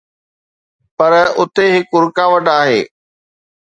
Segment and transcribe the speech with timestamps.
[0.97, 2.81] پر اتي هڪ رڪاوٽ آهي.